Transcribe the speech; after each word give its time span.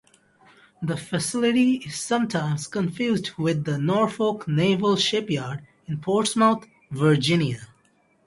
The 0.81 0.97
facility 0.97 1.73
is 1.75 1.95
sometimes 1.99 2.65
confused 2.65 3.37
with 3.37 3.65
the 3.65 3.77
Norfolk 3.77 4.47
Naval 4.47 4.95
Shipyard 4.95 5.61
in 5.85 5.99
Portsmouth, 5.99 6.65
Virginia. 6.89 7.67